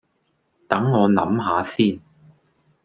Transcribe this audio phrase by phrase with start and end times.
[0.67, 1.99] 等我諗吓先